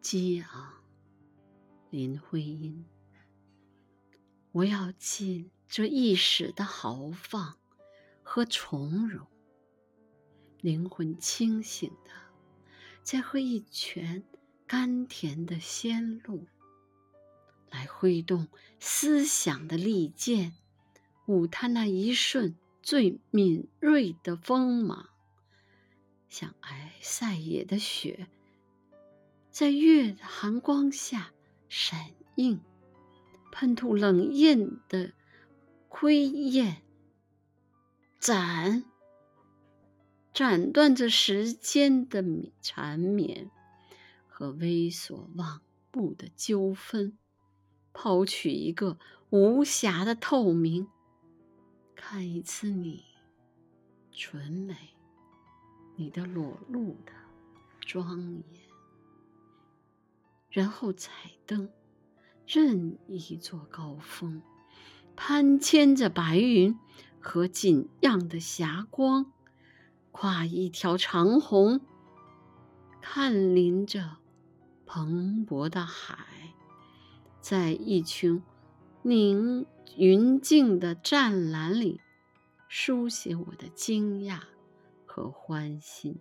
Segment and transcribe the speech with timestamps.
[0.00, 0.74] 激昂。
[1.90, 2.84] 林徽因，
[4.52, 7.58] 我要尽这一时的豪放
[8.22, 9.26] 和从容，
[10.60, 12.10] 灵魂清醒的，
[13.02, 14.22] 再喝一泉
[14.68, 16.46] 甘甜的仙露，
[17.70, 18.46] 来挥动
[18.78, 20.54] 思想的利剑，
[21.26, 25.10] 舞它那一瞬最敏锐的锋芒，
[26.28, 28.28] 像皑塞野的雪，
[29.50, 31.32] 在月的寒光下。
[31.72, 32.60] 闪映，
[33.52, 35.12] 喷吐冷艳的
[35.86, 36.82] 灰焰，
[38.18, 38.82] 斩，
[40.32, 42.24] 斩断这时间的
[42.60, 43.52] 缠绵
[44.26, 45.60] 和猥琐妄
[45.92, 47.16] 步的纠纷，
[47.92, 48.98] 抛取一个
[49.30, 50.88] 无瑕的透明，
[51.94, 53.04] 看一次你
[54.10, 54.74] 纯美，
[55.94, 57.12] 你的裸露的
[57.78, 58.69] 庄严。
[60.50, 61.70] 然后彩灯，
[62.46, 64.42] 任一座高峰，
[65.14, 66.76] 攀牵着白云
[67.20, 69.32] 和锦样的霞光，
[70.10, 71.80] 跨一条长虹，
[73.00, 74.16] 看临着
[74.84, 76.26] 蓬勃的海，
[77.40, 78.42] 在一群
[79.02, 82.00] 凝云静的湛蓝里，
[82.66, 84.40] 书写我的惊讶
[85.06, 86.18] 和欢欣，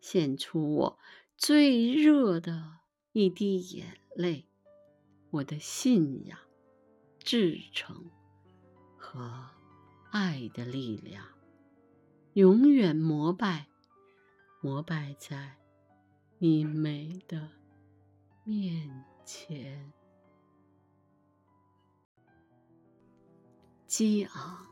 [0.00, 0.98] 献出我
[1.36, 2.79] 最热的。
[3.12, 4.46] 一滴眼泪，
[5.30, 6.38] 我的信仰、
[7.18, 8.08] 至诚
[8.96, 9.48] 和
[10.12, 11.26] 爱的力量，
[12.34, 13.66] 永远膜拜，
[14.60, 15.56] 膜拜在
[16.38, 17.48] 你美的
[18.44, 19.92] 面前。
[23.88, 24.64] 激昂，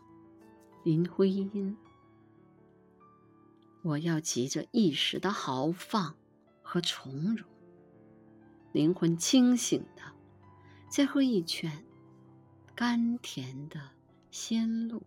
[0.84, 1.76] 林徽因，
[3.82, 6.14] 我要急着一时的豪放
[6.62, 7.57] 和从容。
[8.72, 10.02] 灵魂清醒的，
[10.90, 11.84] 再喝一泉
[12.74, 13.80] 甘甜的
[14.30, 15.02] 仙露，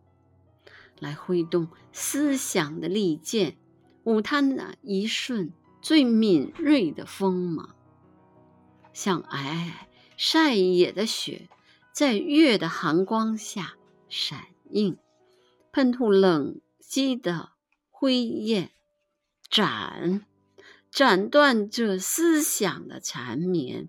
[1.00, 3.58] 来挥动思想的利剑，
[4.04, 5.52] 舞它那一瞬
[5.82, 7.76] 最敏锐的锋芒，
[8.94, 9.72] 像皑皑
[10.18, 11.50] 晒野的雪，
[11.94, 13.76] 在月的寒光下
[14.10, 14.98] 闪映，
[15.72, 17.52] 喷吐冷激的
[17.90, 18.72] 灰焰，
[19.50, 20.26] 斩。
[20.92, 23.88] 斩断这思想的缠绵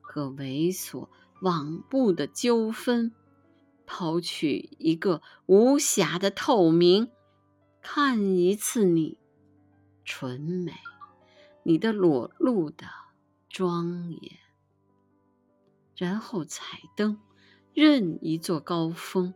[0.00, 1.08] 和猥琐
[1.40, 3.14] 妄步的纠纷，
[3.86, 7.08] 抛去一个无瑕的透明，
[7.80, 9.16] 看一次你
[10.04, 10.72] 纯美，
[11.62, 12.86] 你的裸露的
[13.48, 14.32] 庄严，
[15.94, 17.20] 然后彩灯，
[17.72, 19.34] 任一座高峰，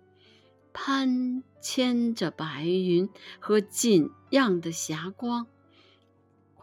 [0.73, 3.09] 攀牵着白云
[3.39, 5.47] 和锦样的霞光。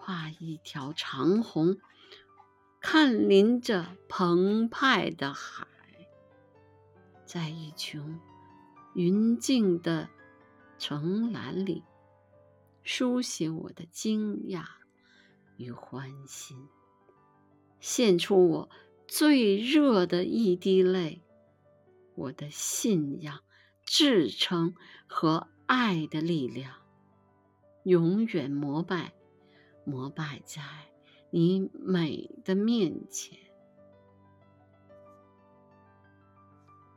[0.03, 1.78] 跨一条长虹，
[2.79, 5.67] 看临着澎湃的海，
[7.23, 8.19] 在一群
[8.95, 10.09] 云静的
[10.79, 11.84] 城栏里，
[12.81, 14.63] 书写我的惊讶
[15.57, 16.68] 与欢欣，
[17.79, 18.69] 献出我
[19.07, 21.22] 最热的一滴泪，
[22.16, 23.41] 我的信仰、
[23.85, 24.73] 至诚
[25.06, 26.73] 和爱的力量，
[27.83, 29.13] 永远膜拜。
[29.84, 30.62] 膜拜在
[31.30, 33.38] 你美的面前。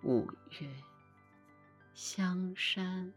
[0.02, 0.26] 五
[0.60, 0.68] 月
[1.94, 3.12] 香山。